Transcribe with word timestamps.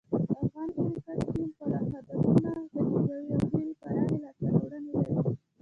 افغان 0.43 0.69
کرکټ 0.75 1.19
ټیم 1.33 1.49
خپل 1.55 1.71
هدفونه 1.91 2.41
تعقیبوي 2.73 3.25
او 3.35 3.43
ډېرې 3.51 3.73
پراخې 3.81 4.17
لاسته 4.23 4.43
راوړنې 4.53 4.93
لري. 4.99 5.23